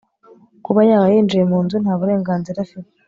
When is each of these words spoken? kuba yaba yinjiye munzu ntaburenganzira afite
kuba 0.65 0.79
yaba 0.89 1.05
yinjiye 1.13 1.43
munzu 1.51 1.75
ntaburenganzira 1.83 2.59
afite 2.65 2.91